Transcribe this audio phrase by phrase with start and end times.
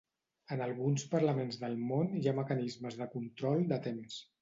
[0.55, 4.23] En alguns parlaments del món hi ha mecanismes de control de temps.